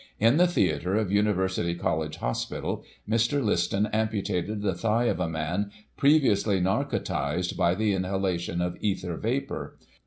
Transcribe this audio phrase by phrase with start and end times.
[0.19, 3.39] In the theatre of University College Hospital, Mr.
[3.43, 9.77] Liston amputated the thigh of a man, previously narcotized by the inhalation of ether vapour.